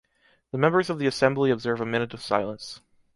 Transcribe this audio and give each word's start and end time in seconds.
The 0.51 0.57
members 0.57 0.89
of 0.89 0.97
the 0.97 1.05
Assembly 1.05 1.51
observe 1.51 1.79
a 1.79 1.85
minute 1.85 2.15
of 2.15 2.23
silence. 2.23 2.81